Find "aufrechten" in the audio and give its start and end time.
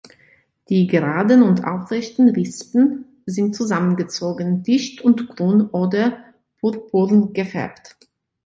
1.63-2.29